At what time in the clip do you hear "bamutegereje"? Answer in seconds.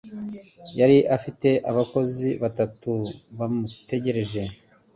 3.37-4.41